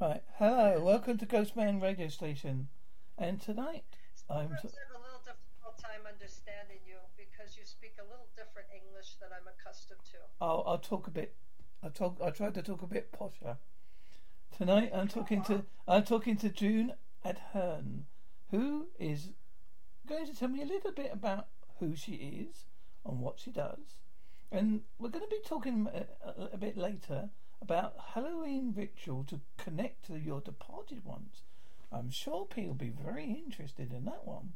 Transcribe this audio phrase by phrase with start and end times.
[0.00, 0.22] Right.
[0.38, 0.80] Hello.
[0.80, 2.68] Welcome to Ghostman Radio Station.
[3.18, 3.82] And tonight
[4.30, 4.50] I'm.
[4.50, 8.68] Sometimes I have a little difficult time understanding you because you speak a little different
[8.72, 10.18] English than I'm accustomed to.
[10.40, 11.34] I'll, I'll talk a bit.
[11.82, 12.20] I talk.
[12.24, 13.56] I tried to talk a bit posher.
[14.56, 15.64] Tonight I'm talking to.
[15.88, 16.92] I'm talking to June
[17.24, 18.04] Ahern,
[18.52, 19.30] who is
[20.06, 21.48] going to tell me a little bit about
[21.80, 22.66] who she is
[23.04, 23.98] and what she does,
[24.52, 27.30] and we're going to be talking a, a, a bit later
[27.60, 31.42] about Halloween ritual to connect to your departed ones.
[31.90, 34.52] I'm sure people will be very interested in that one.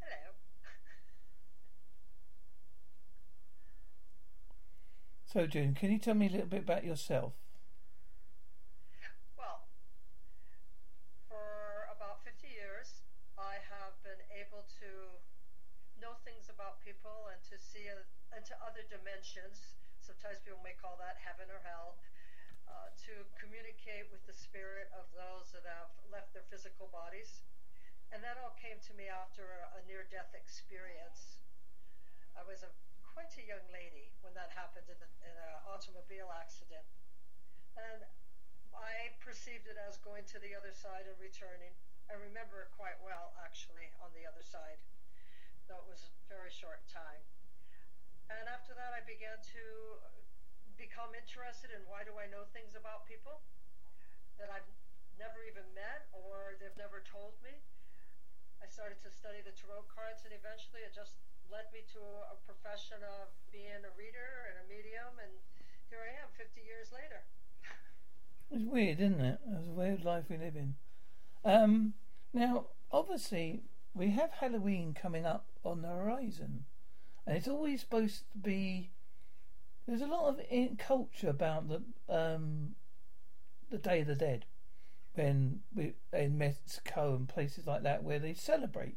[0.00, 0.32] Hello.
[5.26, 7.34] So, June, can you tell me a little bit about yourself?
[9.36, 9.68] Well,
[11.28, 13.02] for about 50 years,
[13.36, 15.20] I have been able to
[16.00, 18.00] know things about people and to see a,
[18.44, 19.72] into other dimensions.
[20.04, 21.96] Sometimes people may call that heaven or hell.
[22.68, 27.40] Uh, to communicate with the spirit of those that have left their physical bodies.
[28.12, 31.40] And that all came to me after a, a near death experience.
[32.36, 32.68] I was a
[33.00, 36.84] quite a young lady when that happened in, an automobile accident.
[37.80, 38.04] And
[38.76, 41.72] I perceived it as going to the other side and returning.
[42.12, 44.76] I remember it quite well, actually, on the other side,
[45.64, 47.24] though it was a very short time.
[48.32, 49.64] And after that, I began to
[50.74, 53.44] become interested in why do I know things about people
[54.40, 54.66] that I've
[55.18, 57.54] never even met or they've never told me.
[58.58, 61.20] I started to study the tarot cards, and eventually it just
[61.52, 62.00] led me to
[62.32, 65.32] a profession of being a reader and a medium, and
[65.92, 67.28] here I am 50 years later.
[68.50, 69.38] It's weird, isn't it?
[69.52, 70.74] It's a weird life we live in.
[71.44, 71.94] Um,
[72.32, 76.64] now, obviously, we have Halloween coming up on the horizon,
[77.26, 78.90] and it's always supposed to be.
[79.86, 82.74] There's a lot of in culture about the um,
[83.70, 84.46] the Day of the Dead,
[85.14, 88.96] when we in Mexico and places like that where they celebrate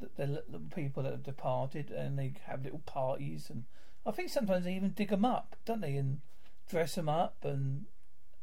[0.00, 3.64] the, the, the people that have departed, and they have little parties, and
[4.04, 6.20] I think sometimes they even dig them up, don't they, and
[6.68, 7.84] dress them up and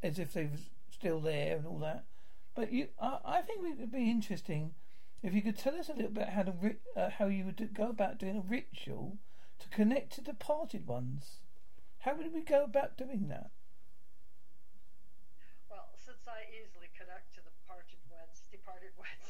[0.02, 0.60] as if they were
[0.92, 2.06] still there and all that.
[2.56, 4.72] But you, I, I think it would be interesting
[5.22, 6.54] if you could tell us a little bit how to
[6.96, 9.18] uh, how you would go about doing a ritual
[9.60, 11.44] to connect to departed ones.
[12.08, 13.52] How would we go about doing that?
[15.68, 19.28] Well, since I easily connect to the departed ones, departed ones,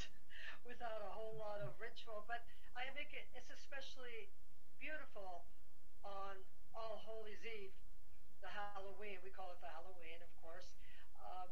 [0.62, 2.46] without a whole lot of ritual, but
[2.78, 3.26] I make it.
[3.34, 4.30] It's especially
[4.78, 5.50] beautiful
[6.06, 6.38] on
[6.78, 7.74] All Hallows Eve,
[8.46, 9.18] the Halloween.
[9.26, 10.78] We call it the Halloween, of course.
[11.18, 11.50] Um,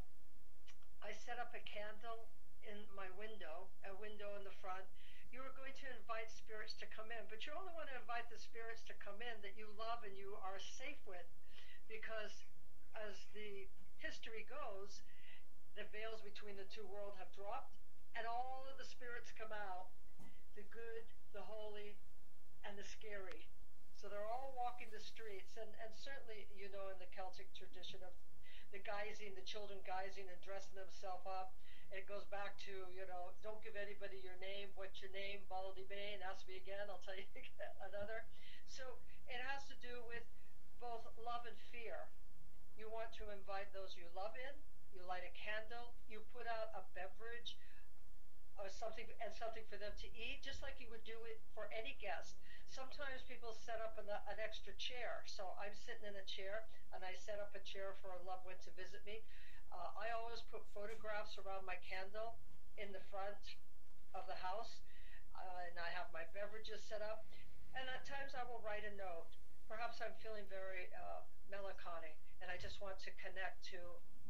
[1.01, 2.29] I set up a candle
[2.67, 4.83] in my window, a window in the front.
[5.31, 8.27] You are going to invite spirits to come in, but you only want to invite
[8.27, 11.27] the spirits to come in that you love and you are safe with,
[11.87, 12.43] because
[12.95, 13.67] as the
[13.99, 15.03] history goes,
[15.79, 17.75] the veils between the two worlds have dropped,
[18.15, 19.91] and all of the spirits come out
[20.57, 21.05] the good,
[21.37, 21.93] the holy,
[22.65, 23.45] and the scary.
[23.93, 28.01] So they're all walking the streets, and, and certainly, you know, in the Celtic tradition
[28.01, 28.09] of
[28.73, 31.53] the guising, the children guising and dressing themselves up,
[31.91, 34.69] it goes back to, you know, don't give anybody your name.
[34.75, 35.47] What's your name?
[35.47, 36.19] Baldy Bane.
[36.19, 36.91] Ask me again.
[36.91, 37.25] I'll tell you
[37.79, 38.23] another.
[38.67, 40.23] So it has to do with
[40.79, 42.11] both love and fear.
[42.75, 44.53] You want to invite those you love in.
[44.91, 45.95] You light a candle.
[46.07, 47.55] You put out a beverage
[48.57, 51.69] or something and something for them to eat, just like you would do it for
[51.69, 52.41] any guest.
[52.65, 55.21] Sometimes people set up an, an extra chair.
[55.25, 58.43] So I'm sitting in a chair and I set up a chair for a loved
[58.45, 59.21] one to visit me.
[59.71, 62.39] Uh, I always put photographs around my candle
[62.77, 63.39] in the front
[64.15, 64.81] of the house,
[65.35, 67.27] uh, and I have my beverages set up.
[67.75, 69.29] And at times I will write a note.
[69.67, 73.79] Perhaps I'm feeling very uh, melancholy, and I just want to connect to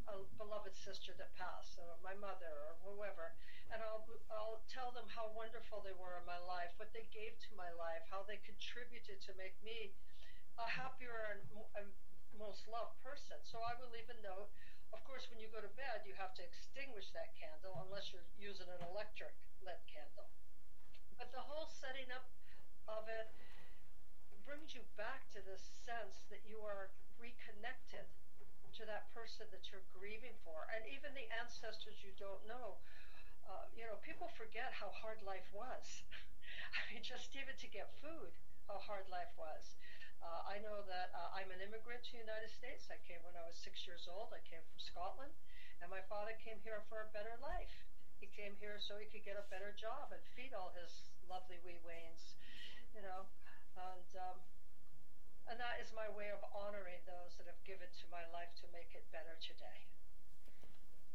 [0.07, 2.49] a beloved sister that passed, or my mother,
[2.81, 3.35] or whoever.
[3.69, 7.35] And I'll, I'll tell them how wonderful they were in my life, what they gave
[7.47, 9.91] to my life, how they contributed to make me
[10.57, 11.43] a happier and,
[11.75, 11.87] and
[12.39, 13.37] most loved person.
[13.43, 14.49] So I will leave a note
[14.93, 18.27] of course, when you go to bed, you have to extinguish that candle unless you're
[18.37, 20.29] using an electric lit candle.
[21.17, 22.23] But the whole setting up
[22.87, 23.27] of it
[24.43, 28.07] brings you back to this sense that you are reconnected
[28.73, 32.77] to that person that you're grieving for, and even the ancestors you don't know.
[33.47, 36.03] Uh, you know, people forget how hard life was.
[36.73, 38.31] I mean, just even to get food,
[38.67, 39.75] how hard life was.
[40.21, 42.89] Uh, I know that uh, I'm an immigrant to the United States.
[42.89, 44.33] I came when I was six years old.
[44.33, 45.33] I came from Scotland,
[45.81, 47.73] and my father came here for a better life.
[48.19, 51.61] He came here so he could get a better job and feed all his lovely
[51.61, 52.33] wee wains,
[52.95, 53.29] you know.
[53.77, 54.37] And um,
[55.49, 58.67] And that is my way of honoring those that have given to my life to
[58.73, 59.87] make it better today.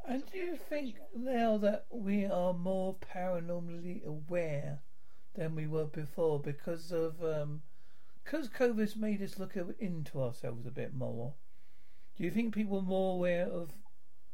[0.05, 4.79] And do you think now that we are more paranormally aware
[5.35, 7.23] than we were before because of
[8.23, 11.33] because COVID's made us look into ourselves a bit more?
[12.15, 13.73] Do you think people are more aware of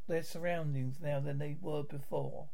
[0.07, 2.50] their surroundings now than they were before?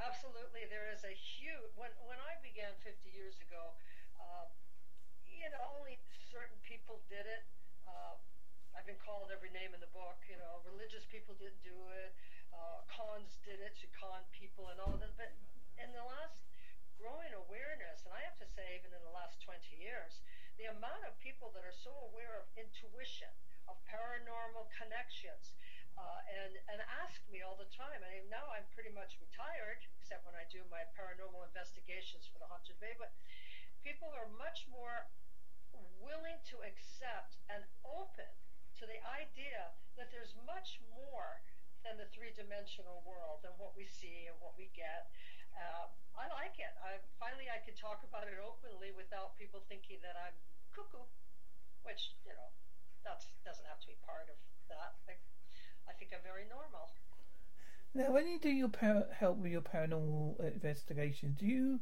[0.00, 1.70] Absolutely, there is a huge.
[1.76, 3.76] When when I began 50 years ago,
[4.16, 4.48] uh,
[5.28, 6.00] you know, only
[6.32, 7.44] certain people did it.
[7.84, 8.16] Uh,
[8.72, 10.24] I've been called every name in the book.
[10.26, 12.16] You know, religious people didn't do it.
[12.50, 15.12] Uh, cons did it to con people and all that.
[15.20, 15.36] But
[17.00, 20.20] growing awareness, and I have to say, even in the last 20 years,
[20.60, 23.32] the amount of people that are so aware of intuition,
[23.64, 25.56] of paranormal connections,
[25.96, 28.04] uh, and and ask me all the time.
[28.04, 32.36] I mean, now I'm pretty much retired, except when I do my paranormal investigations for
[32.36, 32.92] the Haunted Bay.
[33.00, 33.16] But
[33.80, 35.08] people are much more
[36.04, 38.28] willing to accept and open
[38.76, 41.40] to the idea that there's much more
[41.84, 45.08] than the three-dimensional world than what we see and what we get.
[45.54, 46.72] Uh, I like it.
[46.84, 50.36] I, finally, I can talk about it openly without people thinking that I'm
[50.74, 51.06] cuckoo,
[51.82, 52.50] which you know,
[53.04, 54.36] that doesn't have to be part of
[54.68, 55.00] that.
[55.08, 55.16] I,
[55.88, 56.92] I think I'm very normal.
[57.94, 61.80] Now, when you do your par- help with your paranormal investigations, do you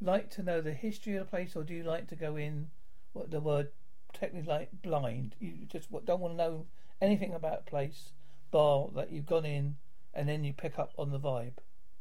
[0.00, 2.68] like to know the history of the place, or do you like to go in
[3.12, 3.68] what the word
[4.12, 5.34] technically like blind?
[5.40, 6.66] You just don't want to know
[7.00, 8.12] anything about a place,
[8.50, 9.76] bar that you've gone in,
[10.14, 11.58] and then you pick up on the vibe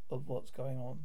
[0.10, 1.04] of what's going on.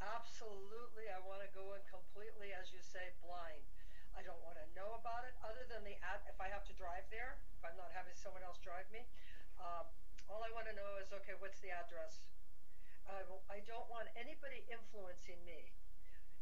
[0.00, 3.64] Absolutely, I want to go in completely, as you say, blind.
[4.12, 6.20] I don't want to know about it, other than the ad.
[6.28, 9.06] If I have to drive there, if I'm not having someone else drive me,
[9.56, 9.88] um,
[10.28, 12.28] all I want to know is okay, what's the address?
[13.08, 15.72] Uh, I don't want anybody influencing me.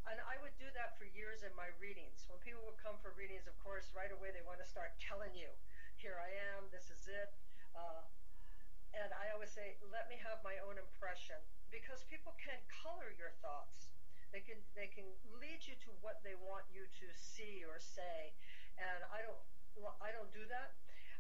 [0.09, 2.25] And I would do that for years in my readings.
[2.33, 5.37] When people would come for readings, of course, right away they want to start telling
[5.37, 5.53] you,
[6.01, 7.31] here I am, this is it.
[7.77, 8.09] Uh,
[8.95, 11.37] and I always say, let me have my own impression
[11.71, 13.93] because people can color your thoughts.
[14.33, 18.35] They can they can lead you to what they want you to see or say,
[18.77, 19.41] and I don't
[20.01, 20.73] I don't do that.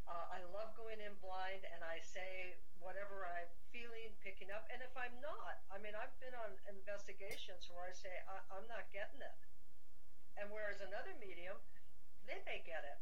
[0.08, 4.64] Uh, I love going in blind and I say whatever I'm feeling, picking up.
[4.72, 8.66] And if I'm not, I mean, I've been on investigations where I say, I- I'm
[8.66, 9.36] not getting it.
[10.36, 11.58] And whereas another medium,
[12.24, 12.98] they may get it.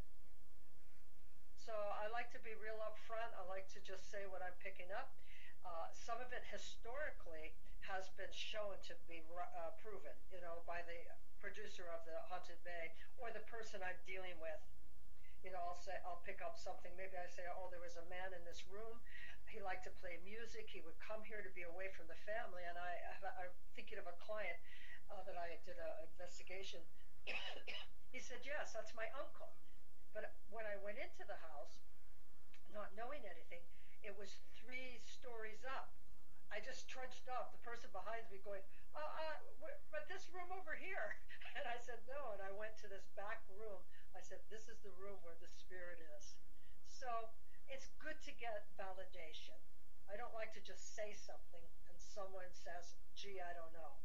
[1.66, 3.34] So I like to be real upfront.
[3.34, 5.10] I like to just say what I'm picking up.
[5.66, 10.86] Uh, some of it historically has been shown to be uh, proven, you know, by
[10.86, 11.10] the
[11.42, 14.62] producer of the Haunted Bay or the person I'm dealing with
[15.46, 16.90] you know, I'll say, I'll pick up something.
[16.98, 18.98] Maybe I say, oh, there was a man in this room.
[19.46, 20.66] He liked to play music.
[20.66, 22.66] He would come here to be away from the family.
[22.66, 24.58] And I, I, am thinking of a client
[25.06, 26.82] uh, that I did an investigation.
[28.14, 29.54] he said, yes, that's my uncle.
[30.16, 31.76] But when I went into the house,
[32.72, 33.60] not knowing anything,
[34.00, 35.92] it was three stories up.
[36.48, 37.52] I just trudged up.
[37.52, 38.64] The person behind me going,
[38.96, 39.36] uh, uh,
[39.92, 41.20] but this room over here.
[41.56, 42.36] And I said, no.
[42.36, 43.80] And I went to this back room
[44.16, 46.40] I said, this is the room where the spirit is.
[46.88, 47.06] So
[47.68, 49.60] it's good to get validation.
[50.08, 54.00] I don't like to just say something and someone says, gee, I don't know.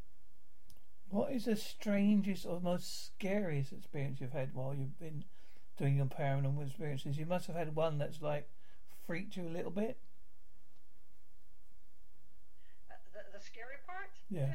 [1.07, 5.23] What is the strangest or most scariest experience you've had while you've been
[5.81, 7.17] doing your paranormal experiences?
[7.17, 8.49] You must have had one that's like
[9.07, 9.97] freaked you a little bit.
[12.89, 14.11] Uh, the, the scary part?
[14.29, 14.53] Yeah.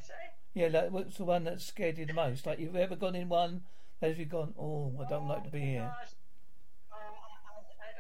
[0.55, 2.47] Yeah, like what's the one that scared you the most?
[2.47, 3.63] Like you've ever gone in one
[4.05, 5.89] have you gone, oh, I don't oh, like to be here?
[5.89, 6.05] Uh,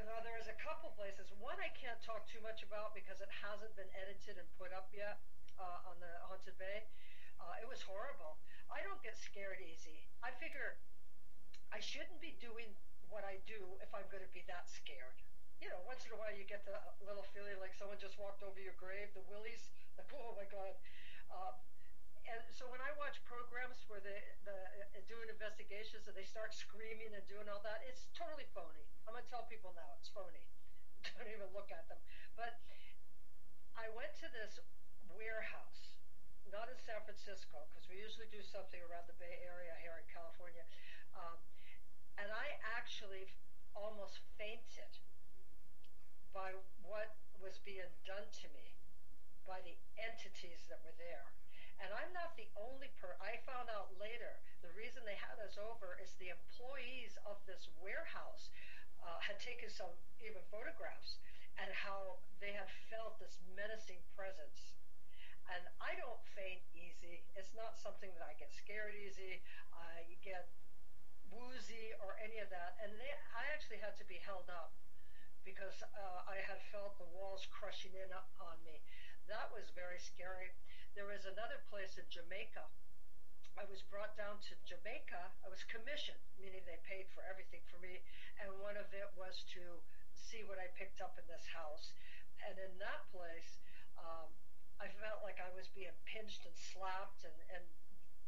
[0.04, 1.32] well, there's a couple places.
[1.40, 4.92] One I can't talk too much about because it hasn't been edited and put up
[4.92, 5.24] yet
[5.56, 6.84] uh, on the Haunted Bay.
[7.40, 8.36] Uh, it was horrible.
[8.68, 10.04] I don't get scared easy.
[10.20, 10.76] I figure
[11.72, 12.76] I shouldn't be doing
[13.08, 15.18] what I do if I'm going to be that scared.
[15.62, 18.44] You know, once in a while you get the little feeling like someone just walked
[18.44, 20.76] over your grave, the willies, like, oh my God.
[21.32, 21.56] Uh,
[22.26, 26.50] and so when I watch programs where they the, uh, doing investigations and they start
[26.50, 28.82] screaming and doing all that, it's totally phony.
[29.06, 30.42] I'm gonna tell people now it's phony.
[31.14, 32.02] Don't even look at them.
[32.34, 32.58] But
[33.78, 34.58] I went to this
[35.14, 36.02] warehouse,
[36.50, 40.06] not in San Francisco, because we usually do something around the Bay Area here in
[40.10, 40.66] California,
[41.14, 41.38] um,
[42.16, 43.28] and I actually
[43.76, 44.92] almost fainted
[46.32, 46.52] by
[46.84, 48.76] what was being done to me
[49.44, 51.28] by the entities that were there.
[51.76, 53.20] And I'm not the only per.
[53.20, 57.68] I found out later the reason they had us over is the employees of this
[57.76, 58.48] warehouse
[59.04, 59.92] uh, had taken some
[60.24, 61.20] even photographs
[61.60, 64.76] and how they had felt this menacing presence.
[65.52, 67.22] And I don't faint easy.
[67.36, 69.44] It's not something that I get scared easy.
[69.70, 70.48] I get
[71.36, 72.80] woozy or any of that.
[72.80, 74.72] And they, I actually had to be held up
[75.44, 78.82] because uh, I had felt the walls crushing in on me.
[79.30, 80.50] That was very scary.
[80.98, 82.66] There was another place in Jamaica.
[83.56, 85.32] I was brought down to Jamaica.
[85.44, 88.04] I was commissioned, meaning they paid for everything for me.
[88.42, 89.62] And one of it was to
[90.12, 91.94] see what I picked up in this house.
[92.44, 93.56] And in that place,
[93.96, 94.28] um,
[94.76, 97.64] I felt like I was being pinched and slapped, and, and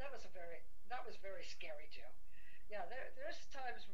[0.00, 2.08] that was a very that was very scary too.
[2.68, 3.88] Yeah, there, there's times,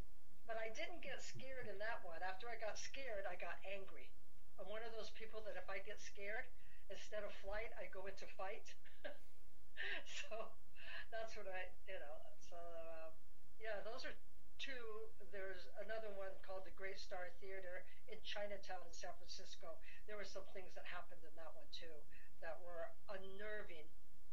[0.46, 2.22] but I didn't get scared in that one.
[2.22, 4.10] After I got scared, I got angry.
[4.58, 6.46] I'm one of those people that if I get scared,
[6.90, 8.74] instead of flight, I go into fight.
[10.04, 10.50] so
[11.10, 12.18] that's what I, you know.
[12.38, 13.10] So uh,
[13.58, 14.14] yeah, those are
[14.58, 15.10] two.
[15.32, 19.78] There's another one called the Great Star Theater in Chinatown in San Francisco.
[20.06, 22.02] There were some things that happened in that one too
[22.42, 23.86] that were unnerving.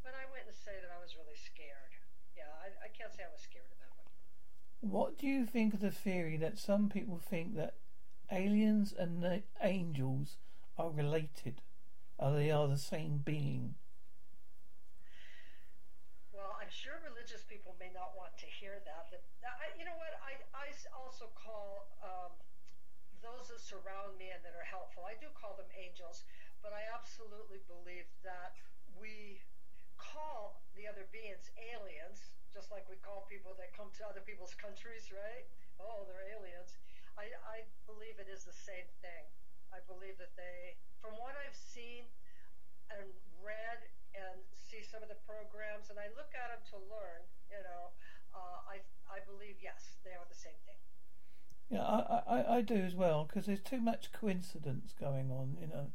[0.03, 1.93] But I wouldn't say that I was really scared.
[2.36, 3.90] Yeah, I, I can't say I was scared of one.
[4.81, 7.75] What do you think of the theory that some people think that
[8.31, 10.38] aliens and the angels
[10.77, 11.61] are related?
[12.19, 13.75] Are they are the same being?
[16.33, 19.07] Well, I'm sure religious people may not want to hear that.
[19.09, 20.17] But I, you know what?
[20.25, 22.33] I, I also call um,
[23.21, 25.05] those that surround me and that are helpful.
[25.05, 26.25] I do call them angels
[26.61, 28.53] but I absolutely believe that
[28.93, 29.41] we
[29.97, 34.53] call the other beings aliens, just like we call people that come to other people's
[34.55, 35.48] countries, right?
[35.79, 36.75] Oh, they're aliens.
[37.15, 39.25] I, I believe it is the same thing.
[39.72, 42.08] I believe that they, from what I've seen
[42.91, 43.08] and
[43.39, 43.79] read
[44.12, 47.96] and see some of the programs, and I look at them to learn, you know,
[48.36, 50.79] uh, I, I believe, yes, they are the same thing.
[51.72, 55.67] Yeah, I, I, I do as well, because there's too much coincidence going on, you
[55.67, 55.91] know.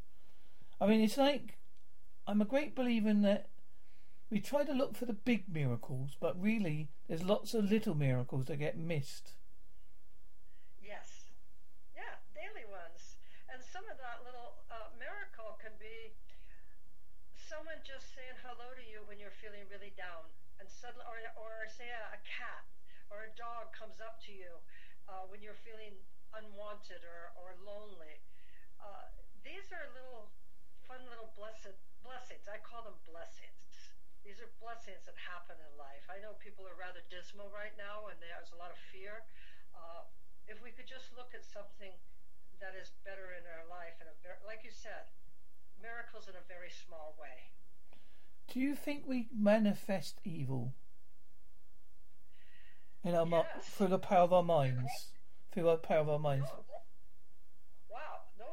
[0.81, 1.59] I mean, it's like
[2.27, 3.49] I'm a great believer in that
[4.31, 8.47] we try to look for the big miracles, but really there's lots of little miracles
[8.47, 9.39] that get missed.
[10.83, 11.31] Yes.
[11.95, 13.17] Yeah, daily ones.
[13.47, 16.19] And some of that little uh, miracle can be
[17.39, 20.27] someone just saying hello to you when you're feeling really down.
[20.59, 22.67] And suddenly, or, or say a, a cat
[23.07, 24.59] or a dog comes up to you
[25.07, 25.95] uh, when you're feeling
[26.35, 28.19] unwanted or, or lonely.
[28.83, 29.07] Uh,
[29.47, 30.35] these are little
[30.91, 32.47] fun little blessed blessings.
[32.51, 33.66] I call them blessings.
[34.27, 36.03] These are blessings that happen in life.
[36.11, 39.23] I know people are rather dismal right now, and there's a lot of fear.
[39.71, 40.03] Uh,
[40.51, 41.95] if we could just look at something
[42.59, 44.11] that is better in our life, and
[44.43, 45.07] like you said,
[45.79, 47.55] miracles in a very small way.
[48.51, 50.75] Do you think we manifest evil
[53.07, 53.31] in our yes.
[53.31, 55.15] mo- through the power of our minds?
[55.55, 56.51] Through the power of our minds.
[56.51, 58.47] Wow, no.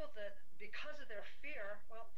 [0.00, 2.08] People that, because of their fear, well,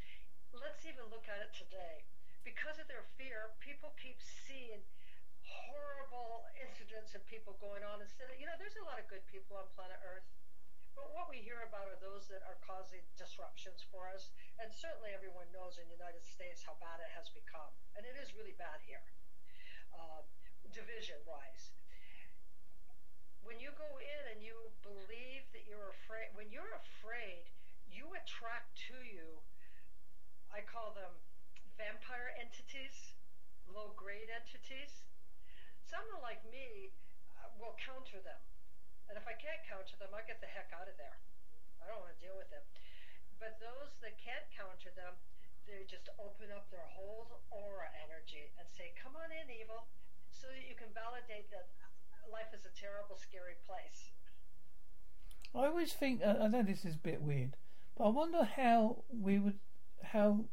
[0.54, 2.06] let's even look at it today.
[2.46, 4.78] Because of their fear, people keep seeing
[5.42, 9.26] horrible incidents of people going on instead of, you know, there's a lot of good
[9.26, 10.22] people on planet Earth.
[10.94, 14.30] But what we hear about are those that are causing disruptions for us.
[14.62, 17.74] And certainly everyone knows in the United States how bad it has become.
[17.98, 19.02] And it is really bad here,
[19.90, 20.22] uh,
[20.70, 21.74] division wise.
[23.42, 27.50] When you go in and you believe that you're afraid, when you're afraid,
[28.02, 29.38] you attract to you,
[30.50, 31.14] I call them
[31.78, 33.14] vampire entities,
[33.70, 35.06] low grade entities.
[35.86, 36.90] Someone like me
[37.38, 38.42] uh, will counter them.
[39.06, 41.14] And if I can't counter them, I get the heck out of there.
[41.78, 42.66] I don't want to deal with them.
[43.38, 45.14] But those that can't counter them,
[45.70, 49.86] they just open up their whole aura energy and say, Come on in, evil,
[50.34, 51.70] so that you can validate that
[52.26, 54.10] life is a terrible, scary place.
[55.54, 57.54] I always think, I know this is a bit weird,
[58.02, 59.60] but I wonder how we would,
[60.02, 60.46] how,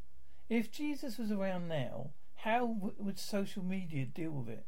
[0.50, 4.68] if Jesus was around now, how w- would social media deal with it?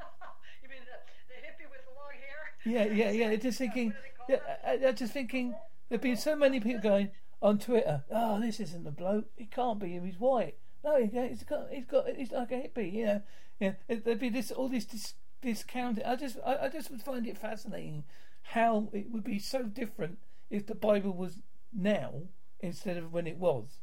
[0.62, 0.96] you mean the,
[1.28, 2.94] the hippie with the long hair?
[2.94, 3.36] Yeah, yeah, yeah.
[3.42, 3.92] Just thinking,
[4.26, 5.54] yeah, I, I just thinking,
[5.90, 7.10] there'd be so many people going
[7.42, 8.04] on Twitter.
[8.10, 9.26] Oh, this isn't the bloke.
[9.36, 9.88] He can't be.
[9.88, 10.06] Him.
[10.06, 10.56] He's white.
[10.82, 12.90] No, he, has got, he's got, he's like a hippie.
[12.90, 13.22] You know,
[13.60, 13.72] yeah.
[13.86, 16.06] There'd be this, all this dis, discounting.
[16.06, 18.04] I just, I, I just would find it fascinating
[18.44, 20.16] how it would be so different
[20.50, 21.40] if the Bible was
[21.72, 22.28] now
[22.60, 23.80] instead of when it was?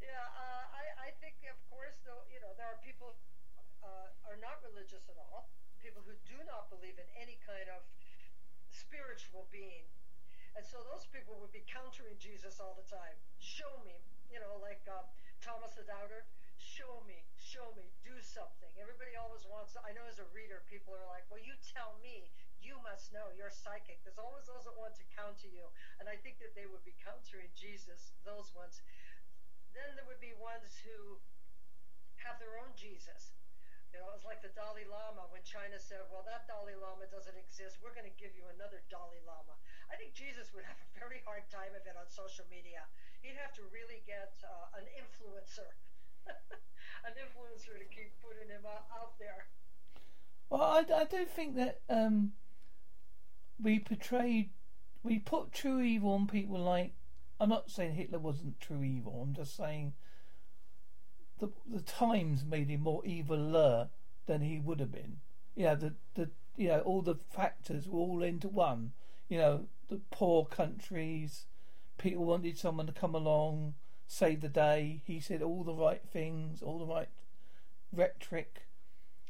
[0.00, 3.14] Yeah, uh, I, I think, of course, though, you know, there are people
[3.82, 5.50] uh, are not religious at all,
[5.82, 7.82] people who do not believe in any kind of
[8.70, 9.86] spiritual being.
[10.52, 13.16] And so those people would be countering Jesus all the time.
[13.40, 13.96] Show me,
[14.28, 15.08] you know, like uh,
[15.40, 16.28] Thomas the Doubter,
[16.60, 18.68] show me, show me, do something.
[18.76, 19.74] Everybody always wants.
[19.80, 22.28] I know as a reader, people are like, well, you tell me.
[22.72, 23.28] You must know.
[23.36, 24.00] You're psychic.
[24.00, 25.68] There's always those that want to counter you,
[26.00, 28.16] and I think that they would be countering Jesus.
[28.24, 28.80] Those ones.
[29.76, 31.20] Then there would be ones who
[32.24, 33.36] have their own Jesus.
[33.92, 37.36] You know, it's like the Dalai Lama when China said, well, that Dalai Lama doesn't
[37.36, 37.76] exist.
[37.84, 39.52] We're going to give you another Dalai Lama.
[39.92, 42.88] I think Jesus would have a very hard time of it on social media.
[43.20, 45.68] He'd have to really get uh, an influencer,
[47.08, 49.44] an influencer to keep putting him out there.
[50.48, 52.32] Well, I, I do think that um,
[53.62, 54.50] we portrayed,
[55.02, 56.92] we put true evil on people like,
[57.40, 59.94] I'm not saying Hitler wasn't true evil, I'm just saying
[61.42, 63.88] the the times made him more eviler
[64.26, 65.18] than he would have been.
[65.56, 68.92] You know, the the you know all the factors were all into one.
[69.28, 71.46] You know, the poor countries,
[71.98, 73.74] people wanted someone to come along,
[74.06, 75.02] save the day.
[75.04, 77.08] He said all the right things, all the right
[77.92, 78.66] rhetoric.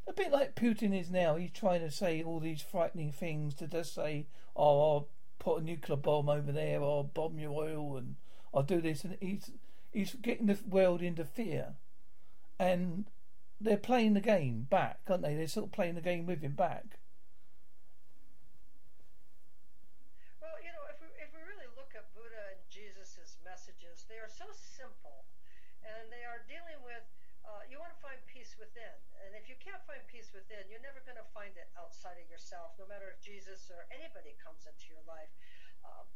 [0.07, 1.37] A bit like Putin is now.
[1.37, 5.65] He's trying to say all these frightening things to just say, "Oh, I'll put a
[5.65, 8.17] nuclear bomb over there, or I'll bomb your oil, and
[8.53, 9.51] I'll do this," and he's
[9.93, 11.77] he's getting the world into fear
[12.63, 13.11] and
[13.61, 15.35] they're playing the game back, aren't they?
[15.35, 16.99] They're sort of playing the game with him back.
[20.39, 24.19] Well, you know, if we, if we really look at Buddha and Jesus' messages, they
[24.23, 25.27] are so simple,
[25.83, 27.03] and they are dealing with.
[27.43, 28.95] Uh, you want to find peace within,
[29.27, 29.99] and if you can't find
[30.33, 32.75] within, you're never going to find it outside of yourself.
[32.81, 35.31] No matter if Jesus or anybody comes into your life.
[35.85, 36.09] Um,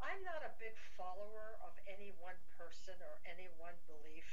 [0.00, 4.26] I'm not a big follower of any one person or any one belief.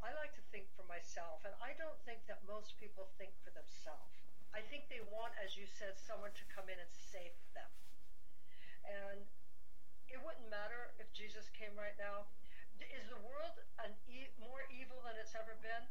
[0.00, 3.52] I like to think for myself, and I don't think that most people think for
[3.52, 4.16] themselves.
[4.50, 7.70] I think they want, as you said, someone to come in and save them.
[8.82, 9.28] And
[10.10, 12.26] it wouldn't matter if Jesus came right now.
[12.80, 13.54] Is the world
[14.08, 15.84] e- more evil than it's ever been?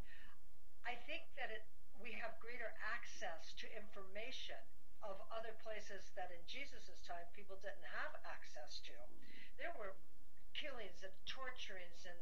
[0.83, 1.63] I think that it,
[1.99, 4.59] we have greater access to information
[5.03, 8.95] of other places that in Jesus' time people didn't have access to.
[9.55, 9.95] There were
[10.55, 12.19] killings and torturings and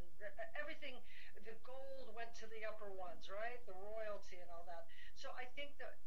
[0.54, 0.94] everything
[1.42, 3.58] the gold went to the upper ones, right?
[3.66, 4.86] The royalty and all that.
[5.18, 5.98] So I think that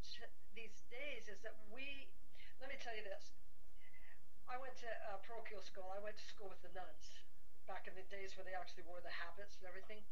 [0.55, 2.11] these days is that we,
[2.63, 3.35] let me tell you this.
[4.47, 5.91] I went to uh, parochial school.
[5.91, 7.07] I went to school with the nuns
[7.67, 10.03] back in the days where they actually wore the habits and everything.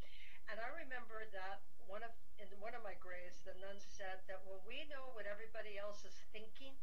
[0.46, 4.44] And I remember that one of in one of my grades, the nuns said that
[4.46, 6.76] when we know what everybody else is thinking,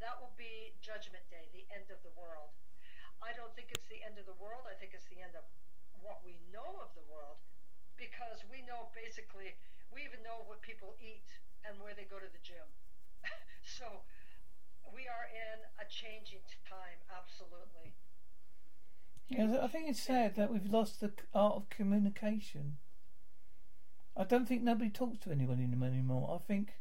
[0.00, 2.56] that will be Judgment Day, the end of the world.
[3.20, 4.64] I don't think it's the end of the world.
[4.64, 5.44] I think it's the end of
[6.00, 7.42] what we know of the world
[7.98, 9.58] because we know basically,
[9.90, 11.26] we even know what people eat
[11.66, 12.64] and where they go to the gym.
[13.66, 14.06] so
[14.94, 17.98] we are in a changing time, absolutely.
[19.28, 22.78] Yeah, I think it's sad that we've lost the art of communication.
[24.18, 26.34] I don't think nobody talks to anyone anymore.
[26.34, 26.74] I think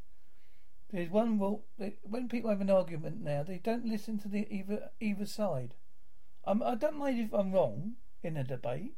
[0.92, 1.66] there's one rule.
[2.02, 5.76] When people have an argument now, they don't listen to the either either side.
[6.46, 8.96] Um, I don't mind if I'm wrong in a debate,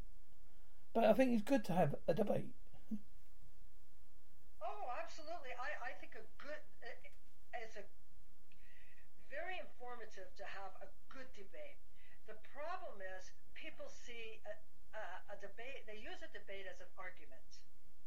[0.94, 2.56] but I think it's good to have a debate.
[4.64, 5.52] Oh, absolutely.
[5.60, 6.64] I, I think a good,
[7.60, 7.84] it's a
[9.28, 11.84] very informative to have a good debate.
[12.30, 14.56] The problem is people see a,
[14.96, 17.60] a, a debate, they use a debate as an argument.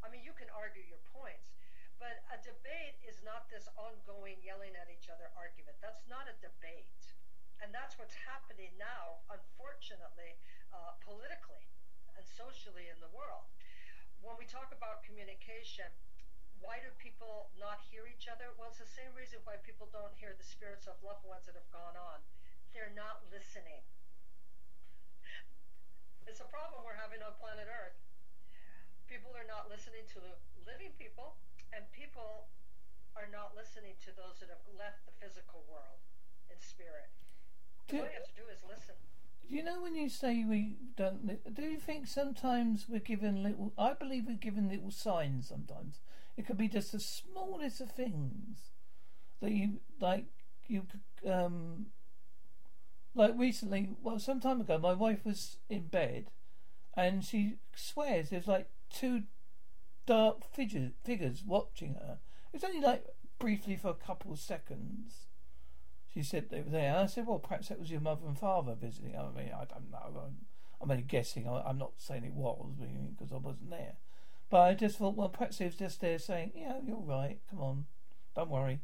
[0.03, 1.53] I mean, you can argue your points,
[1.97, 5.79] but a debate is not this ongoing yelling at each other argument.
[5.79, 7.15] That's not a debate.
[7.62, 10.35] And that's what's happening now, unfortunately,
[10.75, 11.62] uh, politically
[12.19, 13.47] and socially in the world.
[14.19, 15.87] When we talk about communication,
[16.59, 18.51] why do people not hear each other?
[18.59, 21.55] Well, it's the same reason why people don't hear the spirits of loved ones that
[21.55, 22.19] have gone on.
[22.75, 23.87] They're not listening.
[26.27, 27.99] It's a problem we're having on planet Earth.
[29.12, 30.33] People are not listening to the
[30.64, 31.37] living people,
[31.68, 32.48] and people
[33.12, 36.01] are not listening to those that have left the physical world
[36.48, 37.12] in spirit.
[37.92, 38.96] Do, all you have to do is listen.
[39.44, 41.29] Do you know when you say we don't?
[41.53, 43.75] Do you think sometimes we're given little?
[43.77, 45.46] I believe we're given little signs.
[45.46, 46.01] Sometimes
[46.38, 48.72] it could be just the smallest of things
[49.42, 50.25] that you like.
[50.68, 50.85] You
[51.31, 51.92] um,
[53.14, 53.90] like recently.
[54.03, 56.31] Well, some time ago, my wife was in bed,
[56.96, 59.23] and she swears there's like two
[60.07, 62.19] dark figures figures watching her.
[62.53, 63.07] It's only like
[63.39, 65.27] briefly for a couple of seconds
[66.13, 66.97] she said they were there.
[66.97, 69.17] I said, well, perhaps that was your mother and father visiting.
[69.17, 70.23] I mean, I don't know.
[70.27, 70.37] I'm,
[70.81, 71.49] I'm only guessing.
[71.49, 72.75] I, am not saying it was
[73.17, 73.95] because I wasn't there.
[74.51, 77.39] But I just thought, well, perhaps he was just there saying, yeah, you're right.
[77.49, 77.87] Come on,
[78.37, 78.81] don't worry.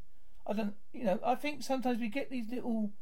[0.46, 2.92] I don't, you know, I think sometimes we get these little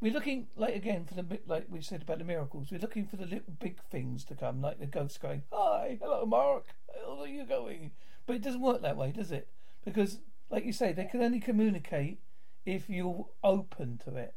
[0.00, 2.68] we're looking like again for the like we said about the miracles.
[2.70, 6.24] We're looking for the little big things to come, like the ghost going, "Hi, hello,
[6.24, 6.66] Mark.
[7.04, 7.92] How are you going?"
[8.26, 9.48] But it doesn't work that way, does it?
[9.84, 12.20] Because, like you say, they can only communicate
[12.64, 14.34] if you're open to it.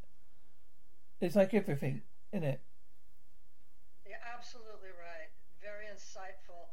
[1.22, 2.62] It's like everything, isn't it?
[4.06, 5.32] You're absolutely right.
[5.62, 6.72] Very insightful.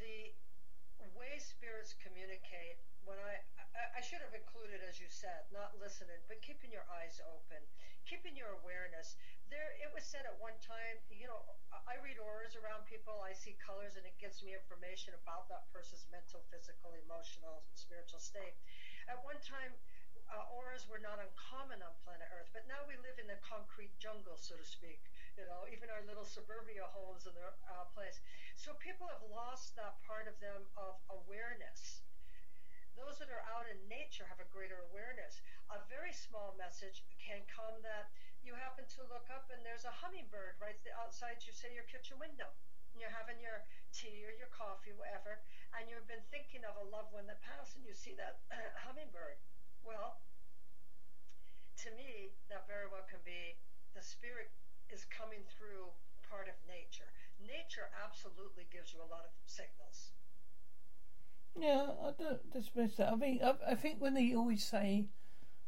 [0.00, 0.32] The
[1.18, 6.22] way spirits communicate, when I, I, I should have included, as you said, not listening,
[6.30, 7.60] but keeping your eyes open,
[8.08, 9.14] keeping your awareness.
[9.52, 11.44] There, it was said at one time, you know,
[11.86, 15.68] I read auras around people, I see colors, and it gives me information about that
[15.72, 18.56] person's mental, physical, emotional, spiritual state.
[19.08, 19.76] At one time,
[20.32, 23.92] uh, auras were not uncommon on planet Earth, but now we live in a concrete
[24.00, 25.00] jungle, so to speak.
[25.36, 28.20] You know, even our little suburbia homes in their uh, place.
[28.56, 32.02] So people have lost that part of them of awareness.
[32.98, 35.40] Those that are out in nature have a greater awareness.
[35.70, 37.80] A very small message can come
[38.78, 42.46] happen to look up and there's a hummingbird right outside you say your kitchen window.
[42.94, 45.42] And you're having your tea or your coffee, whatever,
[45.74, 48.38] and you've been thinking of a loved one that passed and you see that
[48.86, 49.42] hummingbird.
[49.82, 50.22] Well,
[51.82, 53.58] to me, that very well can be
[53.98, 54.54] the spirit
[54.94, 55.90] is coming through
[56.22, 57.10] part of nature.
[57.42, 60.14] Nature absolutely gives you a lot of signals.
[61.58, 63.10] Yeah, I don't dismiss that.
[63.10, 65.10] I mean, I, I think when they always say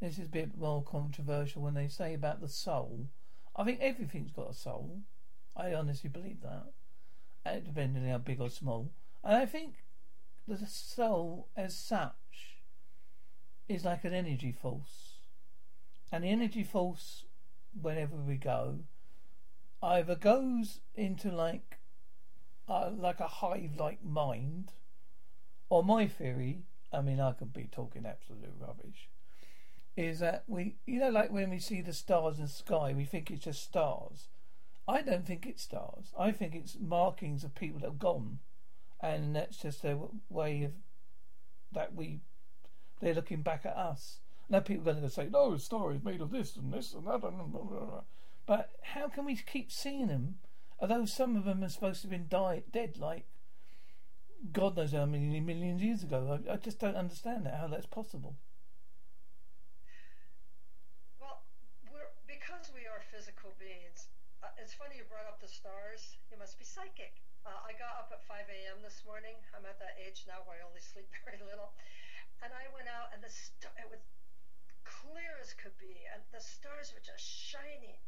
[0.00, 3.08] this is a bit more controversial when they say about the soul.
[3.54, 5.00] I think everything's got a soul.
[5.56, 6.72] I honestly believe that,
[7.44, 8.92] uh, depending on how big or small.
[9.22, 9.84] And I think
[10.48, 12.12] the soul, as such,
[13.68, 15.18] is like an energy force,
[16.10, 17.24] and the energy force,
[17.80, 18.80] whenever we go,
[19.82, 21.78] either goes into like,
[22.68, 24.72] uh, like a hive-like mind
[25.68, 29.08] or my theory, I mean, I could be talking absolute rubbish,
[29.96, 33.04] is that we, you know, like when we see the stars in the sky, we
[33.04, 34.28] think it's just stars.
[34.88, 36.12] I don't think it's stars.
[36.18, 38.38] I think it's markings of people that have gone,
[39.00, 39.98] and that's just a
[40.28, 40.72] way of
[41.72, 42.20] that we
[43.00, 44.18] they're looking back at us.
[44.48, 46.92] Now people are going to say, "No, the star is made of this and this
[46.92, 48.02] and that," and blah, blah, blah.
[48.46, 50.38] but how can we keep seeing them?
[50.80, 53.26] Although some of them are supposed to have been died, dead, like
[54.52, 56.40] God knows how many millions of years ago.
[56.48, 58.36] I, I just don't understand that, how that's possible.
[61.20, 61.42] Well,
[61.92, 64.08] we're, because we are physical beings,
[64.42, 66.16] uh, it's funny you brought up the stars.
[66.32, 67.20] You must be psychic.
[67.44, 68.80] Uh, I got up at 5 a.m.
[68.80, 69.36] this morning.
[69.52, 71.68] I'm at that age now where I only sleep very little.
[72.40, 74.00] And I went out, and the st- it was
[74.88, 78.00] clear as could be, and the stars were just shining.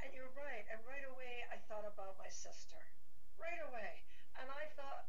[0.00, 0.64] And you're right.
[0.72, 2.80] And right away, I thought about my sister.
[3.36, 4.00] Right away.
[4.40, 5.04] And I thought,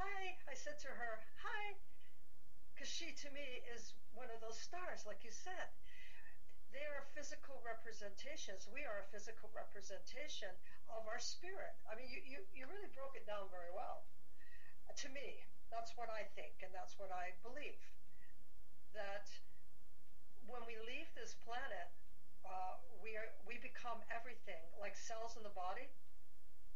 [0.00, 0.32] hi.
[0.48, 1.76] I said to her, hi.
[2.72, 5.68] Because she, to me, is one of those stars, like you said.
[6.72, 8.68] They are physical representations.
[8.68, 10.52] We are a physical representation
[10.88, 11.74] of our spirit.
[11.90, 14.04] I mean, you, you, you really broke it down very well.
[14.96, 17.80] To me, that's what I think, and that's what I believe.
[18.92, 19.28] That
[20.46, 21.88] when we leave this planet,
[22.44, 25.88] uh, we are we become everything, like cells in the body.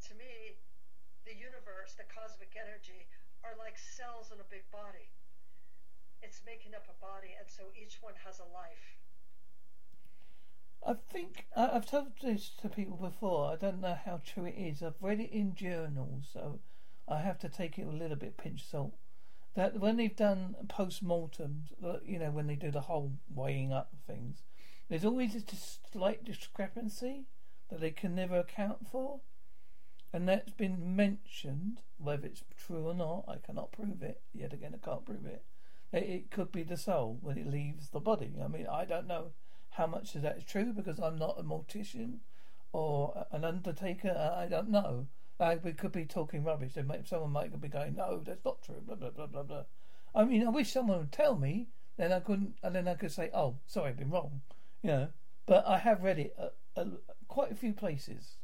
[0.08, 0.56] To me,
[1.24, 3.08] the universe, the cosmic energy,
[3.44, 5.08] are like cells in a big body.
[6.22, 9.01] It's making up a body, and so each one has a life.
[10.84, 13.52] I think I, I've told this to people before.
[13.52, 14.82] I don't know how true it is.
[14.82, 16.60] I've read it in journals, so
[17.08, 18.94] I have to take it with a little bit pinch of salt.
[19.54, 23.72] That when they've done post mortems, uh, you know, when they do the whole weighing
[23.72, 24.42] up things,
[24.88, 25.42] there's always a
[25.92, 27.26] slight discrepancy
[27.70, 29.20] that they can never account for,
[30.12, 31.80] and that's been mentioned.
[31.98, 34.22] Whether it's true or not, I cannot prove it.
[34.32, 35.26] Yet again, I can't prove.
[35.26, 35.44] It,
[35.92, 38.32] it could be the soul when it leaves the body.
[38.42, 39.32] I mean, I don't know
[39.72, 42.18] how much of that is true because I'm not a mortician
[42.72, 44.10] or an undertaker.
[44.36, 45.06] I don't know.
[45.40, 46.74] Uh, we could be talking rubbish.
[46.74, 49.64] They might, someone might be going, "No, that's not true." Blah blah blah blah blah.
[50.14, 51.68] I mean, I wish someone would tell me.
[51.96, 54.42] Then I couldn't, and then I could say, "Oh, sorry, I've been wrong,"
[54.82, 55.08] you know.
[55.46, 56.86] But I have read it at, at
[57.28, 58.36] quite a few places.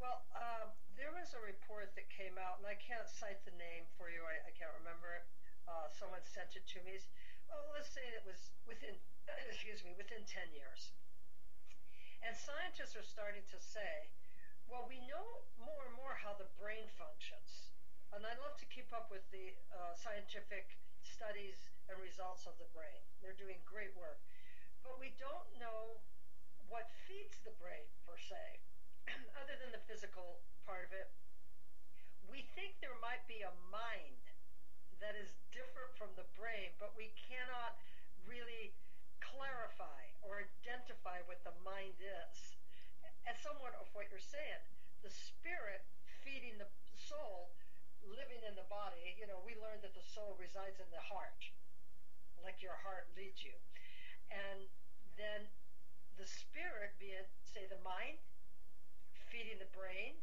[0.00, 3.88] Well, um, there was a report that came out, and I can't cite the name
[3.98, 4.20] for you.
[4.22, 5.26] I, I can't remember it.
[5.66, 7.00] Uh, someone sent it to me.
[7.48, 8.94] Well, let's say it was within,
[9.48, 10.92] excuse me, within 10 years.
[12.20, 14.12] And scientists are starting to say,
[14.68, 17.74] well, we know more and more how the brain functions.
[18.12, 22.68] And I love to keep up with the uh, scientific studies and results of the
[22.74, 23.02] brain.
[23.22, 24.20] They're doing great work.
[24.82, 26.00] But we don't know
[26.70, 28.62] what feeds the brain, per se,
[29.40, 31.10] other than the physical part of it.
[32.30, 34.22] We think there might be a mind
[35.02, 37.74] that is different from the brain, but we cannot
[38.22, 38.76] really
[39.30, 42.36] clarify or identify what the mind is.
[43.26, 44.62] As somewhat of what you're saying,
[45.02, 45.86] the spirit
[46.24, 47.54] feeding the soul,
[48.02, 49.16] living in the body.
[49.16, 51.40] You know, we learned that the soul resides in the heart,
[52.42, 53.56] like your heart leads you.
[54.32, 54.66] And
[55.16, 55.48] then
[56.18, 58.18] the spirit being, say, the mind,
[59.30, 60.20] feeding the brain,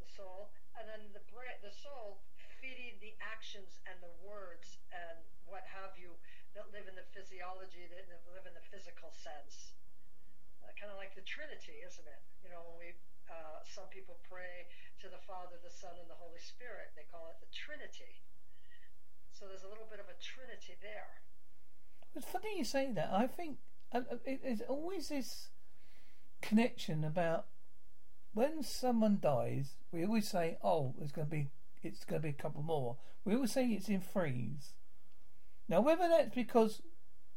[0.00, 2.20] the soul, and then the brain, the soul
[2.60, 6.16] feeding the actions and the words and what have you
[6.54, 9.74] that live in the physiology, that live in the physical sense.
[10.62, 12.22] Uh, kind of like the Trinity, isn't it?
[12.46, 12.88] You know, when we
[13.30, 14.68] uh, some people pray
[15.00, 16.92] to the Father, the Son, and the Holy Spirit.
[16.96, 18.20] They call it the Trinity.
[19.32, 21.24] So there's a little bit of a Trinity there.
[22.14, 23.10] It's funny you say that.
[23.12, 23.58] I think
[23.92, 25.48] uh, uh, it's always this
[26.40, 27.46] connection about
[28.32, 29.74] when someone dies.
[29.90, 31.50] We always say, "Oh, there's going to be
[31.82, 34.74] it's going to be a couple more." We always say it's in threes.
[35.68, 36.82] Now, whether that's because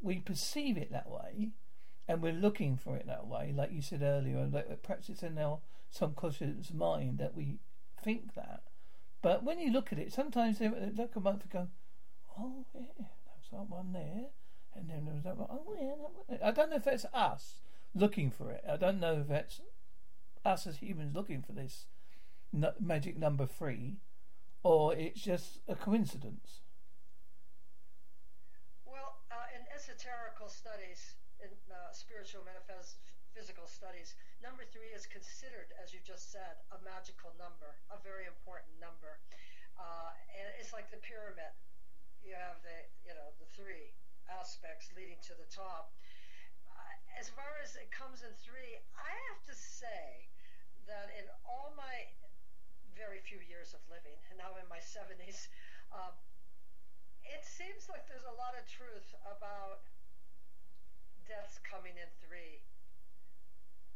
[0.02, 1.52] we perceive it that way,
[2.08, 5.38] and we're looking for it that way, like you said earlier, like perhaps it's in
[5.38, 5.60] our
[5.90, 7.60] subconscious mind that we
[8.02, 8.62] think that.
[9.22, 11.68] But when you look at it, sometimes they look a month and go,
[12.38, 14.28] "Oh yeah, there's that one there,"
[14.76, 15.50] and then there was that one.
[15.50, 16.40] Oh yeah, that one.
[16.44, 17.62] I don't know if that's us
[17.96, 18.64] looking for it.
[18.70, 19.62] I don't know if that's
[20.46, 21.88] us as humans looking for this
[22.80, 23.98] magic number three,
[24.64, 26.62] or it's just a coincidence.
[28.86, 29.18] Well,
[29.88, 36.32] in esoterical studies, in uh, spiritual metaphysical studies, number three is considered, as you just
[36.32, 39.20] said, a magical number, a very important number.
[39.80, 41.56] Uh, and it's like the pyramid.
[42.20, 43.96] You have the, you know, the three
[44.28, 45.96] aspects leading to the top.
[46.68, 50.28] Uh, as far as it comes in three, I have to say
[50.92, 52.12] that in all my
[52.98, 55.48] very few years of living, and now in my 70s,
[55.94, 56.12] uh,
[57.32, 59.84] it seems like there's a lot of truth about
[61.28, 62.64] deaths coming in three.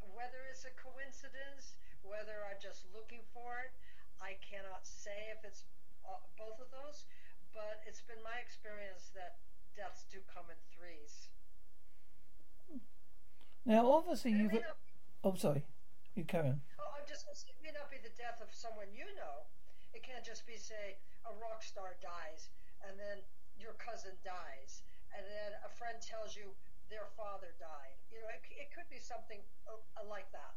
[0.03, 3.71] Whether it's a coincidence, whether I'm just looking for it,
[4.19, 5.63] I cannot say if it's
[6.03, 7.07] uh, both of those,
[7.55, 9.39] but it's been my experience that
[9.73, 11.31] deaths do come in threes.
[13.65, 14.53] Now, obviously, you've.
[14.57, 14.77] Not,
[15.23, 15.63] oh, sorry.
[16.15, 16.61] You carry on.
[16.81, 19.47] Oh, I'm just it may not be the death of someone you know.
[19.93, 22.49] It can't just be, say, a rock star dies,
[22.87, 23.23] and then
[23.57, 24.83] your cousin dies,
[25.15, 26.55] and then a friend tells you
[26.89, 27.97] their father died.
[28.11, 30.55] You know, it, it could be something uh, like that.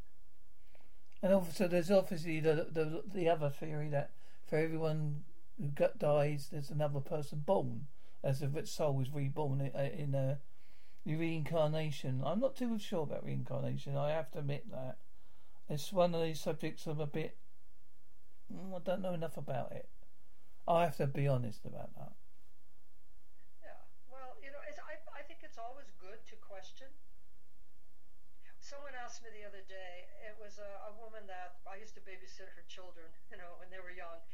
[1.22, 4.10] And also, there's obviously the, the the other theory that
[4.46, 5.24] for everyone
[5.58, 7.86] who dies, there's another person born,
[8.22, 10.38] as if its soul is reborn in, a
[11.06, 12.22] reincarnation.
[12.24, 13.96] I'm not too sure about reincarnation.
[13.96, 14.98] I have to admit that
[15.68, 17.36] it's one of these subjects I'm a bit.
[18.52, 19.88] Mm, I don't know enough about it.
[20.66, 22.12] I have to be honest about that.
[23.60, 23.76] Yeah.
[24.08, 26.88] Well, you know, I, I think it's always good to question.
[28.64, 30.08] Someone asked me the other day.
[30.24, 33.68] It was a, a woman that I used to babysit her children, you know, when
[33.68, 34.24] they were young,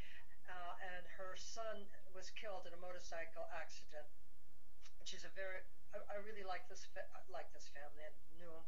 [0.46, 1.82] uh, and her son
[2.14, 4.06] was killed in a motorcycle accident.
[5.02, 6.86] She's a very, I, I really like this,
[7.26, 8.66] like this family and knew him.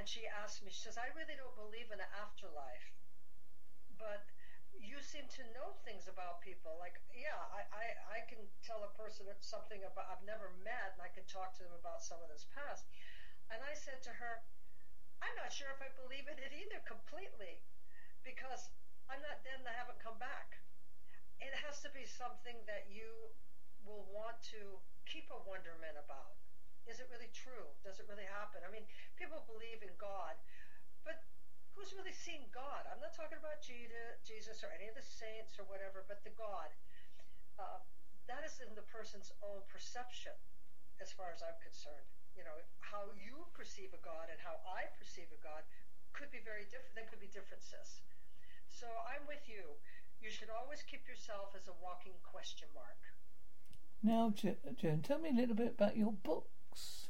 [0.00, 2.88] And she asked me, she says, I really don't believe in an afterlife,
[4.00, 4.24] but
[4.80, 6.76] you seem to know things about people.
[6.76, 7.86] Like, yeah, I, I,
[8.16, 11.62] I can tell a person something about I've never met, and I can talk to
[11.64, 12.86] them about some of this past.
[13.48, 14.42] And I said to her,
[15.22, 17.64] I'm not sure if I believe in it either completely
[18.20, 18.68] because
[19.08, 20.58] I'm not and I haven't come back.
[21.38, 23.30] It has to be something that you
[23.86, 26.34] will want to keep a wonderment about.
[26.86, 27.70] Is it really true?
[27.82, 28.62] Does it really happen?
[28.66, 28.86] I mean,
[29.18, 30.34] people believe in God,
[31.06, 31.22] but
[31.76, 32.88] who's really seen God?
[32.88, 36.72] I'm not talking about Jesus or any of the saints or whatever, but the God.
[37.60, 37.84] Uh,
[38.26, 40.34] that is in the person's own perception,
[40.98, 44.92] as far as I'm concerned you know, how you perceive a God and how I
[45.00, 45.64] perceive a God
[46.12, 46.92] could be very different.
[46.92, 48.04] There could be differences.
[48.68, 49.80] So I'm with you.
[50.20, 53.00] You should always keep yourself as a walking question mark.
[54.04, 57.05] Now, Jen, tell me a little bit about your books.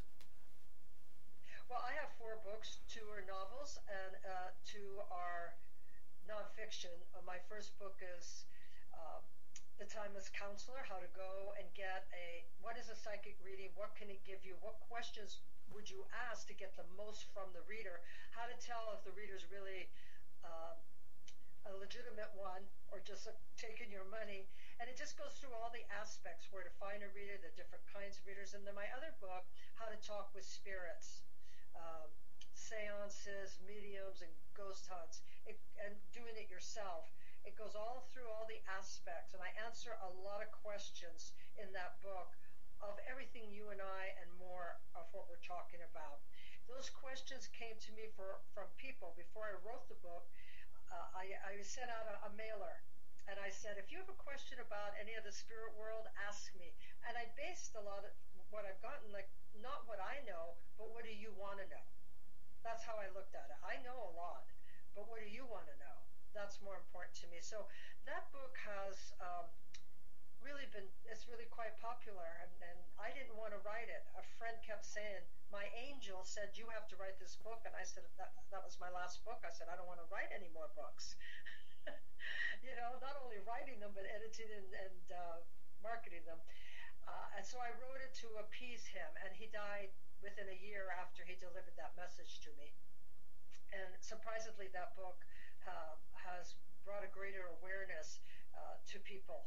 [1.67, 2.79] Well, I have four books.
[2.87, 5.59] Two are novels, and uh, two are
[6.31, 6.95] nonfiction.
[7.11, 8.47] Uh, my first book is
[8.95, 9.19] uh,
[9.75, 13.99] the timeless counselor, how to go and get a what is a psychic reading, what
[13.99, 15.43] can it give you, what questions
[15.75, 17.99] would you ask to get the most from the reader,
[18.31, 19.91] how to tell if the reader's really
[20.47, 20.79] uh,
[21.67, 22.63] a legitimate one
[22.95, 24.47] or just a, taking your money.
[24.79, 27.83] And it just goes through all the aspects where to find a reader, the different
[27.91, 28.55] kinds of readers.
[28.55, 29.43] And then my other book,
[29.75, 31.26] How to Talk with Spirits,
[31.77, 32.09] um,
[32.53, 37.07] seances, mediums, and ghost hunts, it, and doing it yourself.
[37.45, 41.71] It goes all through all the aspects, and I answer a lot of questions in
[41.73, 42.35] that book
[42.83, 46.21] of everything you and I and more of what we're talking about.
[46.69, 50.27] Those questions came to me for, from people before I wrote the book.
[50.91, 52.83] Uh, I, I sent out a, a mailer
[53.27, 56.55] and I said, if you have a question about any of the spirit world, ask
[56.55, 56.71] me.
[57.03, 58.15] And I based a lot of
[58.55, 59.27] what I've gotten, like
[59.59, 61.87] not what I know, but what do you want to know?
[62.63, 63.59] That's how I looked at it.
[63.67, 64.47] I know a lot,
[64.95, 65.99] but what do you want to know?
[66.37, 67.41] That's more important to me.
[67.41, 67.65] So
[68.05, 69.49] that book has um,
[70.45, 74.05] really been, it's really quite popular, and, and I didn't want to write it.
[74.21, 77.65] A friend kept saying, my angel said, you have to write this book.
[77.65, 79.41] And I said, that, that was my last book.
[79.43, 81.17] I said, I don't want to write any more books.
[82.67, 85.39] you know, not only writing them, but editing and, and uh,
[85.81, 86.39] marketing them.
[87.09, 90.91] Uh, and so I wrote it to appease him, and he died within a year
[90.99, 92.75] after he delivered that message to me.
[93.71, 95.23] And surprisingly, that book
[95.67, 98.19] uh, has brought a greater awareness
[98.55, 99.47] uh, to people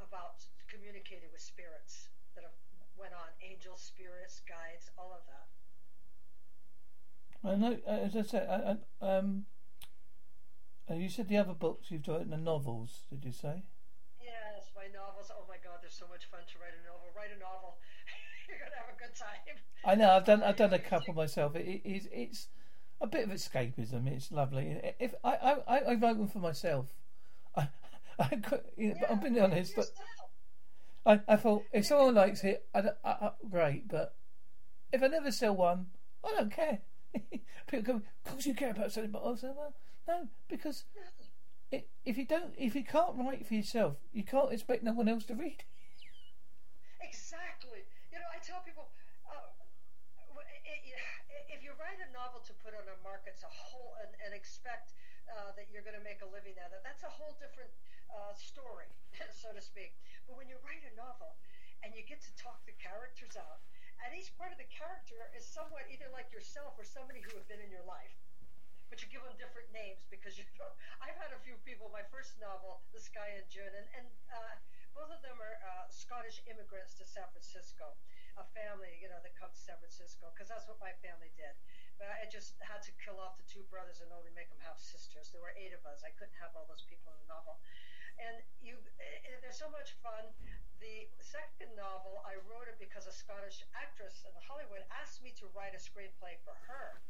[0.00, 2.56] about communicating with spirits that have
[2.96, 5.48] went on, angels, spirits, guides, all of that.
[7.44, 9.46] I know, as I said, I, I, um,
[10.90, 13.06] uh, you said the other books you've written the novels.
[13.10, 13.62] Did you say?
[14.20, 15.30] Yes, my novels.
[15.30, 17.06] Oh my God, they're so much fun to write a novel.
[17.14, 17.78] Write a novel.
[18.48, 19.58] You're gonna have a good time.
[19.84, 20.10] I know.
[20.10, 20.42] I've done.
[20.42, 21.54] I've done a couple myself.
[21.56, 22.48] It, it, it's it's
[23.00, 24.06] a bit of escapism.
[24.06, 24.94] It's lovely.
[24.98, 25.34] If I
[25.66, 26.86] I, I wrote them for myself.
[27.56, 27.68] I,
[28.18, 28.28] I
[28.76, 29.74] you know, yeah, I'm being honest.
[29.76, 29.86] But
[31.04, 33.88] I, I thought if someone likes it, I, I, I, great.
[33.88, 34.14] But
[34.92, 35.86] if I never sell one,
[36.24, 36.80] I don't care.
[37.66, 39.74] People go, "Of course you care about selling," but I say, "Well,
[40.08, 40.84] no, because
[41.70, 45.08] it, if you don't, if you can't write for yourself, you can't expect no one
[45.08, 45.64] else to read.
[47.06, 47.86] Exactly.
[48.10, 48.90] You know, I tell people,
[49.30, 49.46] uh,
[51.46, 54.25] if you write a novel to put on a market, it's a whole and, and
[54.36, 54.94] expect
[55.32, 56.80] uh, that you're going to make a living at it.
[56.84, 57.72] That's a whole different
[58.12, 58.92] uh, story,
[59.32, 59.96] so to speak.
[60.26, 61.36] But when you write a novel
[61.82, 63.60] and you get to talk the characters out,
[64.04, 67.48] and each part of the character is somewhat either like yourself or somebody who have
[67.48, 68.14] been in your life
[68.88, 70.70] but you give them different names because you know
[71.02, 71.90] I've had a few people.
[71.90, 74.54] My first novel, The Skye in June, and, and uh,
[74.94, 77.98] both of them are uh, Scottish immigrants to San Francisco,
[78.36, 81.54] a family you know that comes to San Francisco because that's what my family did.
[81.96, 84.76] But I just had to kill off the two brothers and only make them have
[84.76, 85.32] sisters.
[85.32, 86.04] There were eight of us.
[86.04, 87.56] I couldn't have all those people in the novel.
[88.16, 90.32] And you, and they're so much fun.
[90.80, 95.48] The second novel, I wrote it because a Scottish actress in Hollywood asked me to
[95.56, 97.00] write a screenplay for her.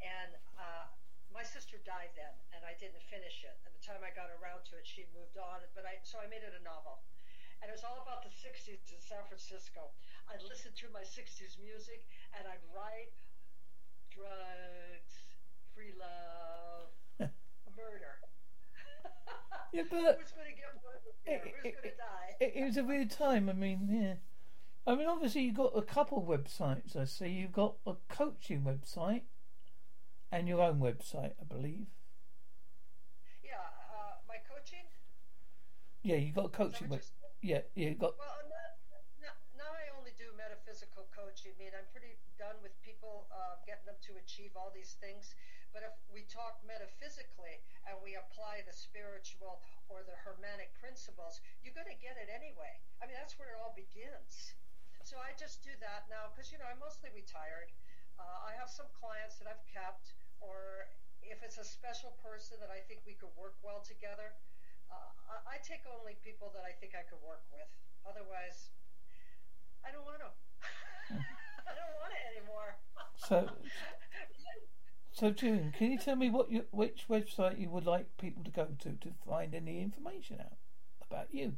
[0.00, 0.88] And uh,
[1.32, 3.56] my sister died then, and I didn't finish it.
[3.64, 5.64] And the time I got around to it, she moved on.
[5.72, 7.00] But I so I made it a novel,
[7.60, 9.96] and it was all about the '60s in San Francisco.
[10.28, 12.04] I'd listen to my '60s music,
[12.36, 13.16] and I'd write
[14.14, 15.14] drugs,
[15.74, 16.92] free love,
[17.76, 18.20] murder.
[19.72, 21.16] yeah, but who's going to get murdered?
[21.24, 21.40] Here?
[21.44, 22.36] Who's going to die?
[22.40, 23.48] It, it was a weird time.
[23.48, 24.14] I mean, yeah.
[24.86, 26.96] I mean, obviously, you've got a couple websites.
[26.96, 29.22] I see you've got a coaching website
[30.30, 31.86] and your own website, I believe.
[33.44, 34.88] Yeah, uh, my coaching.
[36.02, 37.02] Yeah, you got a coaching web.
[37.42, 38.18] Yeah, yeah, you got.
[38.18, 38.42] Well,
[39.20, 41.52] now, now I only do metaphysical coaching.
[41.54, 45.38] I mean, I'm pretty done with people uh, getting them to achieve all these things.
[45.70, 51.78] But if we talk metaphysically and we apply the spiritual or the Hermetic principles, you're
[51.78, 52.82] going to get it anyway.
[52.98, 54.58] I mean, that's where it all begins.
[55.06, 57.70] So I just do that now because, you know, I'm mostly retired.
[58.18, 60.90] Uh, I have some clients that I've kept or
[61.22, 64.34] if it's a special person that I think we could work well together,
[64.90, 67.70] uh, I, I, take only people that I think I could work with.
[68.04, 68.74] Otherwise,
[69.86, 70.30] I don't want to.
[71.68, 72.76] I don't want it anymore.
[73.32, 73.48] So,
[75.12, 78.50] so June, can you tell me what you, which website you would like people to
[78.50, 80.58] go to to find any information out
[81.00, 81.56] about you?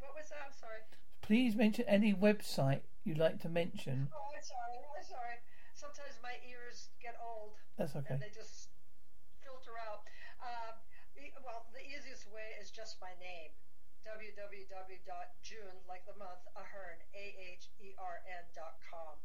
[0.00, 0.58] What was that?
[0.58, 0.82] Sorry.
[1.22, 4.08] Please mention any website you'd like to mention.
[4.10, 4.82] Oh, I'm sorry.
[4.98, 5.38] I'm sorry.
[5.74, 7.54] Sometimes my ears get old.
[7.78, 8.14] That's okay.
[8.14, 8.74] And they just
[9.38, 10.02] filter out.
[10.42, 10.78] Uh,
[11.46, 13.54] well, the easiest way is just my name.
[14.02, 19.18] www.june, like the month, ahern, A-H-E-R-N dot com.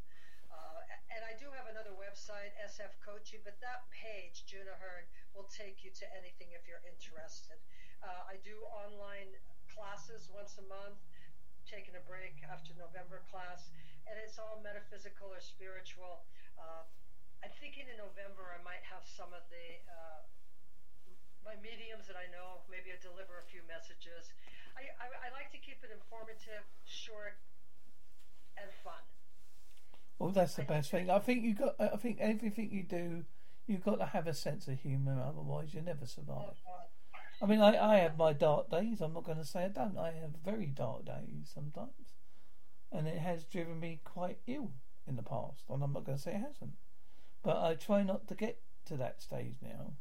[0.58, 0.82] Uh,
[1.14, 5.06] and I do have another website, SF Coaching, but that page, June Ahern,
[5.38, 7.62] will take you to anything if you're interested.
[8.02, 9.38] Uh, I do online
[9.70, 10.98] classes once a month,
[11.70, 13.70] taking a break after November class,
[14.10, 16.26] and it's all metaphysical or spiritual.
[16.58, 16.82] Uh,
[17.46, 20.22] I'm thinking in November I might have some of the uh,
[21.46, 22.66] my mediums that I know.
[22.68, 24.28] Maybe I deliver a few messages.
[24.76, 27.40] I, I, I like to keep it informative, short,
[28.60, 29.00] and fun.
[30.20, 31.10] Well, that's the best thing.
[31.10, 31.76] I think you got.
[31.80, 33.26] I think everything you do,
[33.68, 35.22] you've got to have a sense of humour.
[35.22, 36.56] Otherwise, you never survive.
[37.42, 39.00] I mean, I, I have my dark days.
[39.02, 39.98] I'm not going to say I don't.
[39.98, 42.16] I have very dark days sometimes.
[42.92, 44.72] and it has driven me quite ill
[45.08, 45.64] in the past.
[45.70, 46.74] And I'm not going to say it hasn't,
[47.44, 49.94] but I try not to get to that stage now.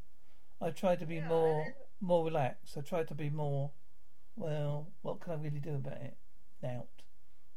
[0.61, 2.77] I try to be Yeah, more more relaxed.
[2.77, 3.71] I try to be more.
[4.35, 6.17] Well, what can I really do about it?
[6.63, 6.85] Now,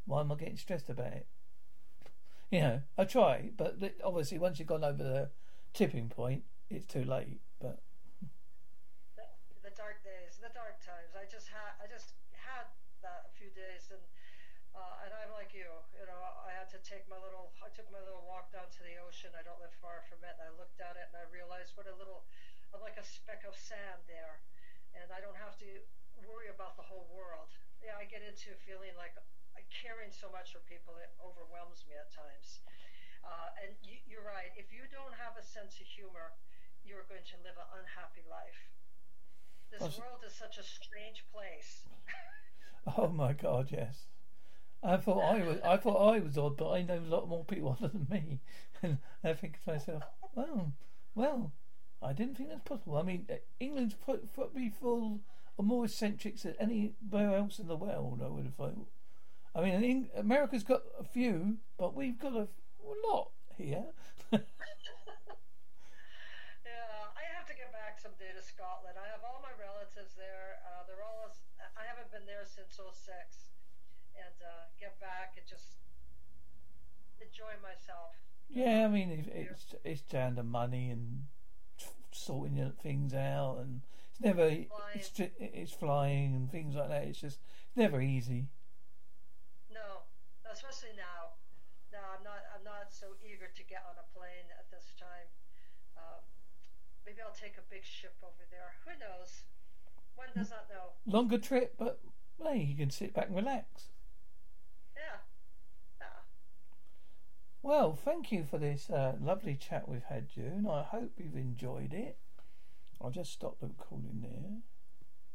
[0.07, 1.27] why am I getting stressed about it?
[2.59, 5.31] You know, I try, but obviously once you've gone over the
[5.71, 7.39] tipping point, it's too late.
[7.63, 7.79] But
[9.15, 9.23] the,
[9.63, 11.15] the dark days, the dark times.
[11.15, 12.67] I just had, I just had
[13.07, 14.03] that a few days, and
[14.75, 15.71] uh, and I'm like you.
[15.95, 18.83] You know, I had to take my little, I took my little walk down to
[18.83, 19.31] the ocean.
[19.39, 21.87] I don't live far from it, and I looked at it, and I realized what
[21.87, 22.27] a little,
[22.75, 24.43] I'm like a speck of sand there,
[24.99, 25.71] and I don't have to
[26.27, 27.55] worry about the whole world.
[27.79, 29.15] Yeah, I get into feeling like
[29.71, 32.61] caring so much for people it overwhelms me at times.
[33.23, 34.51] Uh, and you, you're right.
[34.57, 36.35] If you don't have a sense of humor,
[36.83, 38.61] you're going to live an unhappy life.
[39.71, 41.85] This Well, world is such a strange place.
[42.99, 44.07] oh my God, yes.
[44.83, 45.61] I thought I was.
[45.63, 48.41] I thought I was odd, but I know a lot more people other than me,
[48.83, 50.03] and I think to myself,
[50.35, 50.73] well,
[51.15, 51.53] well,
[52.03, 52.97] I didn't think that's possible.
[52.97, 53.27] I mean,
[53.61, 55.21] England's pro- probably full
[55.59, 58.23] of more eccentrics than anywhere else in the world.
[58.25, 58.87] I would have thought.
[59.55, 63.85] I mean, Eng- America's got a few, but we've got a, a lot here.
[66.65, 68.97] Yeah, I have to get back someday to Scotland.
[69.01, 70.61] I have all my relatives there.
[70.63, 71.33] Uh, they're all.
[71.77, 72.87] I haven't been there since '06,
[74.15, 75.81] and uh, get back and just
[77.21, 78.15] enjoy myself.
[78.49, 81.27] Yeah, I mean, it, it's it's down to money and
[82.13, 83.83] sorting things out, and
[84.13, 84.47] it's never
[84.95, 87.05] it's it's flying and things like that.
[87.05, 88.47] It's just it's never easy.
[90.53, 91.39] Especially now.
[91.93, 92.43] No, I'm not.
[92.55, 95.31] I'm not so eager to get on a plane at this time.
[95.97, 96.23] Um,
[97.07, 98.75] maybe I'll take a big ship over there.
[98.87, 99.43] Who knows?
[100.15, 100.93] One does not know.
[101.07, 102.01] Longer trip, but
[102.43, 103.91] hey, you can sit back and relax.
[104.95, 105.19] Yeah.
[106.01, 106.21] Yeah.
[107.63, 110.67] Well, thank you for this uh, lovely chat we've had, June.
[110.71, 112.19] I hope you've enjoyed it.
[113.01, 114.61] I'll just stop the recording there.